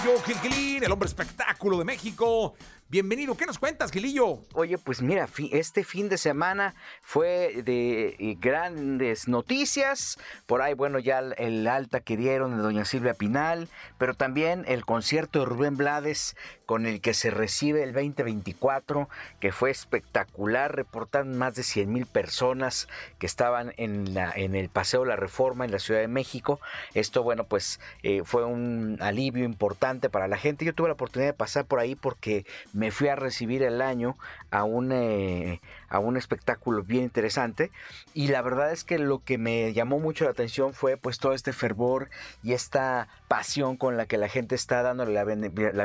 Gilillo, 0.00 0.22
Gil 0.22 0.38
Gilín, 0.38 0.84
el 0.84 0.92
hombre 0.92 1.08
espectáculo 1.08 1.78
de 1.78 1.84
México. 1.84 2.54
Bienvenido, 2.88 3.36
¿qué 3.36 3.46
nos 3.46 3.60
cuentas, 3.60 3.92
Gilillo? 3.92 4.40
Oye, 4.52 4.76
pues 4.76 5.00
mira, 5.00 5.28
este 5.52 5.84
fin 5.84 6.08
de 6.08 6.18
semana 6.18 6.74
fue 7.02 7.62
de 7.64 8.16
eh, 8.18 8.36
grandes 8.40 9.28
noticias. 9.28 10.18
Por 10.46 10.60
ahí, 10.60 10.74
bueno, 10.74 10.98
ya 10.98 11.20
el 11.20 11.68
alta 11.68 12.00
que 12.00 12.16
dieron 12.16 12.56
de 12.56 12.62
doña 12.64 12.84
Silvia 12.84 13.14
Pinal, 13.14 13.68
pero 13.96 14.14
también 14.14 14.64
el 14.66 14.84
concierto 14.84 15.38
de 15.38 15.44
Rubén 15.44 15.76
Blades 15.76 16.34
con 16.66 16.84
el 16.84 17.00
que 17.00 17.14
se 17.14 17.30
recibe 17.30 17.84
el 17.84 17.92
2024, 17.92 19.08
que 19.38 19.52
fue 19.52 19.70
espectacular. 19.70 20.74
Reportan 20.74 21.36
más 21.38 21.54
de 21.54 21.62
100 21.62 21.92
mil 21.92 22.06
personas 22.06 22.88
que 23.20 23.26
estaban 23.26 23.72
en, 23.76 24.16
el 24.16 24.68
Paseo 24.68 25.04
La 25.04 25.14
Reforma 25.14 25.64
en 25.64 25.70
la 25.70 25.78
Ciudad 25.78 26.00
de 26.00 26.08
México. 26.08 26.60
Esto, 26.94 27.22
bueno, 27.22 27.44
pues 27.44 27.78
eh, 28.02 28.22
fue 28.24 28.44
un 28.44 28.98
alivio 29.00 29.44
importante 29.44 29.89
para 29.98 30.28
la 30.28 30.38
gente. 30.38 30.64
Yo 30.64 30.74
tuve 30.74 30.88
la 30.88 30.94
oportunidad 30.94 31.30
de 31.30 31.36
pasar 31.36 31.64
por 31.64 31.80
ahí 31.80 31.94
porque 31.96 32.46
me 32.72 32.90
fui 32.90 33.08
a 33.08 33.16
recibir 33.16 33.62
el 33.62 33.82
año 33.82 34.16
a 34.50 34.64
un, 34.64 34.92
eh, 34.92 35.60
a 35.90 35.98
un 35.98 36.16
espectáculo 36.16 36.82
bien 36.82 37.02
interesante 37.02 37.70
y 38.14 38.28
la 38.28 38.40
verdad 38.40 38.72
es 38.72 38.84
que 38.84 38.98
lo 38.98 39.22
que 39.22 39.36
me 39.36 39.72
llamó 39.74 39.98
mucho 39.98 40.24
la 40.24 40.30
atención 40.30 40.72
fue 40.72 40.96
pues 40.96 41.18
todo 41.18 41.34
este 41.34 41.52
fervor 41.52 42.08
y 42.42 42.52
esta 42.52 43.08
pasión 43.28 43.76
con 43.76 43.96
la 43.96 44.06
que 44.06 44.16
la 44.16 44.28
gente 44.28 44.54
está 44.54 44.82
dándole 44.82 45.12
la, 45.12 45.24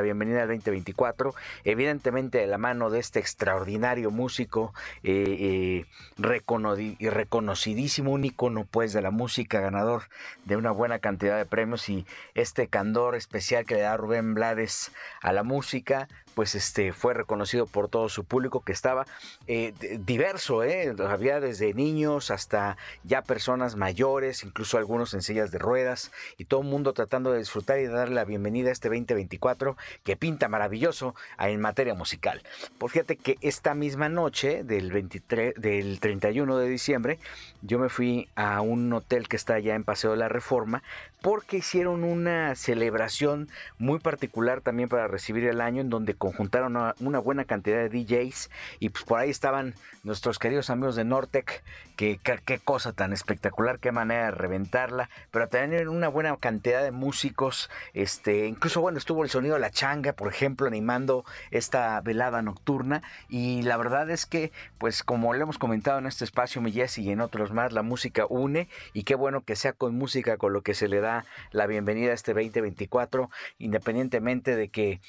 bienvenida 0.00 0.42
al 0.42 0.48
2024, 0.48 1.34
evidentemente 1.64 2.38
de 2.38 2.46
la 2.46 2.58
mano 2.58 2.90
de 2.90 3.00
este 3.00 3.20
extraordinario 3.20 4.10
músico 4.10 4.72
eh, 5.02 5.84
eh 5.84 5.84
reconocidísimo, 6.16 8.12
un 8.12 8.24
icono 8.24 8.64
pues 8.64 8.92
de 8.92 9.02
la 9.02 9.10
música, 9.10 9.60
ganador 9.60 10.04
de 10.44 10.56
una 10.56 10.70
buena 10.70 10.98
cantidad 10.98 11.36
de 11.36 11.46
premios 11.46 11.88
y 11.88 12.06
este 12.34 12.68
candor 12.68 13.14
especial 13.14 13.64
que 13.64 13.74
le 13.74 13.82
da 13.82 13.96
Rubén 13.96 14.34
Blades 14.34 14.92
a 15.20 15.32
la 15.32 15.42
música, 15.42 16.08
pues 16.36 16.54
este 16.54 16.92
fue 16.92 17.14
reconocido 17.14 17.64
por 17.64 17.88
todo 17.88 18.10
su 18.10 18.24
público 18.24 18.60
que 18.60 18.72
estaba 18.72 19.06
eh, 19.46 19.72
diverso, 20.04 20.62
¿eh? 20.62 20.94
había 21.08 21.40
desde 21.40 21.72
niños 21.72 22.30
hasta 22.30 22.76
ya 23.04 23.22
personas 23.22 23.74
mayores, 23.74 24.44
incluso 24.44 24.76
algunos 24.76 25.14
en 25.14 25.22
sillas 25.22 25.50
de 25.50 25.58
ruedas 25.58 26.12
y 26.36 26.44
todo 26.44 26.60
el 26.60 26.66
mundo 26.66 26.92
tratando 26.92 27.32
de 27.32 27.38
disfrutar 27.38 27.80
y 27.80 27.86
darle 27.86 28.16
la 28.16 28.26
bienvenida 28.26 28.68
a 28.68 28.72
este 28.72 28.90
2024 28.90 29.78
que 30.04 30.16
pinta 30.16 30.46
maravilloso 30.48 31.14
en 31.38 31.58
materia 31.58 31.94
musical. 31.94 32.42
Pues 32.76 32.92
fíjate 32.92 33.16
que 33.16 33.38
esta 33.40 33.74
misma 33.74 34.10
noche 34.10 34.62
del 34.62 34.92
23 34.92 35.54
del 35.56 35.98
31 36.00 36.58
de 36.58 36.68
diciembre 36.68 37.18
yo 37.62 37.78
me 37.78 37.88
fui 37.88 38.28
a 38.36 38.60
un 38.60 38.92
hotel 38.92 39.26
que 39.26 39.36
está 39.36 39.54
allá 39.54 39.74
en 39.74 39.84
Paseo 39.84 40.10
de 40.10 40.18
la 40.18 40.28
Reforma 40.28 40.82
porque 41.22 41.56
hicieron 41.56 42.04
una 42.04 42.54
celebración 42.54 43.48
muy 43.78 43.98
particular 43.98 44.60
también 44.60 44.88
para 44.88 45.08
recibir 45.08 45.44
el 45.46 45.60
año 45.60 45.80
en 45.80 45.90
donde 45.90 46.14
conjuntaron 46.26 46.76
una 46.98 47.18
buena 47.20 47.44
cantidad 47.44 47.76
de 47.76 47.88
DJs 47.88 48.50
y 48.80 48.88
pues 48.88 49.04
por 49.04 49.20
ahí 49.20 49.30
estaban 49.30 49.74
nuestros 50.02 50.40
queridos 50.40 50.70
amigos 50.70 50.96
de 50.96 51.04
Nortec, 51.04 51.62
que 51.94 52.18
qué 52.44 52.58
cosa 52.58 52.92
tan 52.92 53.12
espectacular, 53.12 53.78
qué 53.78 53.92
manera 53.92 54.26
de 54.26 54.30
reventarla, 54.32 55.08
pero 55.30 55.48
también 55.48 55.88
una 55.88 56.08
buena 56.08 56.36
cantidad 56.36 56.82
de 56.82 56.90
músicos, 56.90 57.70
este, 57.94 58.46
incluso 58.46 58.80
bueno, 58.80 58.98
estuvo 58.98 59.22
el 59.22 59.30
sonido 59.30 59.54
de 59.54 59.60
la 59.60 59.70
changa, 59.70 60.12
por 60.14 60.28
ejemplo, 60.28 60.66
animando 60.66 61.24
esta 61.52 62.00
velada 62.00 62.42
nocturna 62.42 63.02
y 63.28 63.62
la 63.62 63.76
verdad 63.76 64.10
es 64.10 64.26
que 64.26 64.50
pues 64.78 65.04
como 65.04 65.32
le 65.32 65.42
hemos 65.42 65.58
comentado 65.58 65.98
en 65.98 66.06
este 66.06 66.24
espacio 66.24 66.60
mi 66.60 66.72
Jesse 66.72 66.98
y 66.98 67.10
en 67.10 67.20
otros 67.20 67.52
más, 67.52 67.72
la 67.72 67.82
música 67.82 68.26
une 68.28 68.68
y 68.94 69.04
qué 69.04 69.14
bueno 69.14 69.42
que 69.42 69.54
sea 69.54 69.72
con 69.72 69.96
música 69.96 70.38
con 70.38 70.52
lo 70.52 70.62
que 70.62 70.74
se 70.74 70.88
le 70.88 71.00
da 71.00 71.24
la 71.52 71.66
bienvenida 71.66 72.10
a 72.10 72.14
este 72.14 72.34
2024, 72.34 73.30
independientemente 73.58 74.56
de 74.56 74.68
que 74.68 75.00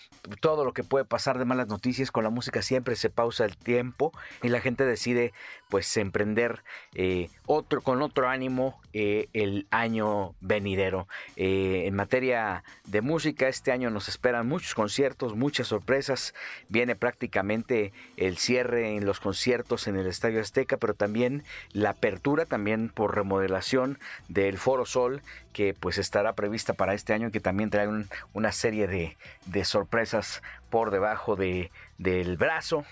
todo 0.42 0.64
lo 0.64 0.74
que 0.74 0.84
puede 0.84 1.06
pasar 1.08 1.40
de 1.40 1.46
malas 1.46 1.68
noticias 1.68 2.12
con 2.12 2.24
la 2.24 2.30
música 2.30 2.62
siempre 2.62 2.96
se 2.96 3.10
pausa 3.10 3.46
el 3.46 3.58
tiempo 3.58 4.12
y 4.44 4.50
la 4.50 4.62
gente 4.62 4.86
decide 4.86 5.34
pues 5.70 5.98
emprender 5.98 6.64
eh, 6.96 7.30
otro 7.46 7.82
con 7.82 8.02
otro 8.02 8.30
ánimo 8.30 8.80
eh, 8.94 9.28
el 9.34 9.68
año 9.70 10.34
venidero. 10.40 11.08
Eh, 11.36 11.84
en 11.86 11.96
materia 11.96 12.64
de 12.86 13.02
música, 13.02 13.48
este 13.48 13.72
año 13.72 13.90
nos 13.90 14.08
esperan 14.08 14.48
muchos 14.48 14.74
conciertos, 14.74 15.36
muchas 15.36 15.68
sorpresas. 15.68 16.34
Viene 16.70 16.96
prácticamente 16.96 17.94
el 18.16 18.38
cierre 18.38 18.96
en 18.96 19.06
los 19.06 19.20
conciertos 19.20 19.88
en 19.88 19.98
el 19.98 20.08
Estadio 20.08 20.42
Azteca, 20.42 20.78
pero 20.78 20.94
también 20.94 21.44
la 21.74 21.92
apertura, 21.92 22.46
también 22.46 22.90
por 22.90 23.16
remodelación 23.16 24.00
del 24.30 24.58
Foro 24.58 24.86
Sol, 24.86 25.22
que 25.54 25.74
pues 25.74 25.98
estará 25.98 26.34
prevista 26.34 26.74
para 26.74 26.94
este 26.94 27.14
año, 27.14 27.32
que 27.32 27.40
también 27.40 27.70
trae 27.70 27.88
una 28.34 28.52
serie 28.52 28.88
de, 28.88 29.18
de 29.46 29.66
sorpresas 29.66 30.42
por 30.70 30.92
debajo 30.92 31.36
de, 31.36 31.72
del 31.98 32.38
brazo. 32.38 32.86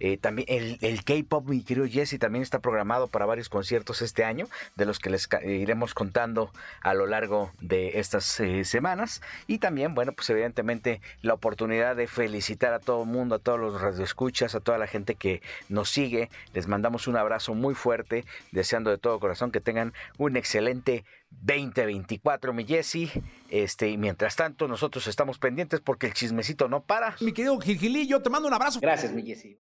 Eh, 0.00 0.16
también 0.16 0.46
el, 0.48 0.78
el 0.80 1.04
K-Pop, 1.04 1.48
mi 1.48 1.62
querido 1.62 1.86
Jesse, 1.86 2.18
también 2.18 2.42
está 2.42 2.58
programado 2.58 3.06
para 3.08 3.26
varios 3.26 3.48
conciertos 3.48 4.02
este 4.02 4.24
año, 4.24 4.48
de 4.76 4.84
los 4.84 4.98
que 4.98 5.10
les 5.10 5.28
iremos 5.44 5.94
contando 5.94 6.50
a 6.80 6.94
lo 6.94 7.06
largo 7.06 7.52
de 7.60 8.00
estas 8.00 8.40
eh, 8.40 8.64
semanas. 8.64 9.22
Y 9.46 9.58
también, 9.58 9.94
bueno, 9.94 10.12
pues 10.12 10.28
evidentemente 10.30 11.00
la 11.22 11.34
oportunidad 11.34 11.96
de 11.96 12.06
felicitar 12.06 12.72
a 12.72 12.80
todo 12.80 13.02
el 13.02 13.08
mundo, 13.08 13.36
a 13.36 13.38
todos 13.38 13.60
los 13.60 13.80
radioescuchas, 13.80 14.54
a 14.54 14.60
toda 14.60 14.78
la 14.78 14.86
gente 14.86 15.14
que 15.14 15.42
nos 15.68 15.90
sigue. 15.90 16.30
Les 16.52 16.66
mandamos 16.66 17.06
un 17.06 17.16
abrazo 17.16 17.54
muy 17.54 17.74
fuerte, 17.74 18.24
deseando 18.50 18.90
de 18.90 18.98
todo 18.98 19.20
corazón 19.20 19.52
que 19.52 19.60
tengan 19.60 19.92
un 20.18 20.36
excelente 20.36 21.04
2024, 21.40 22.52
mi 22.52 22.64
Jesse. 22.64 23.10
Este, 23.48 23.90
y 23.90 23.98
mientras 23.98 24.36
tanto, 24.36 24.68
nosotros 24.68 25.06
estamos 25.06 25.38
pendientes 25.38 25.80
porque 25.80 26.06
el 26.06 26.14
chismecito 26.14 26.68
no 26.68 26.82
para. 26.82 27.16
Mi 27.20 27.32
querido 27.32 27.58
Gilgilillo, 27.58 28.22
te 28.22 28.30
mando 28.30 28.48
un 28.48 28.51
abrazo. 28.54 28.80
Gracias, 28.80 29.12
mi. 29.12 29.56